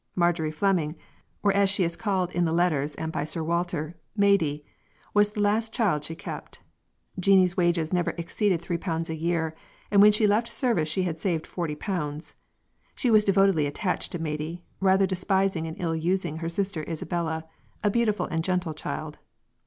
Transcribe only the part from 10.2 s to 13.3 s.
left service she had saved £40. She was